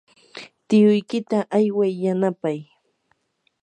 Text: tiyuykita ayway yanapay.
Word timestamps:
tiyuykita 0.67 1.37
ayway 1.57 1.93
yanapay. 2.03 2.59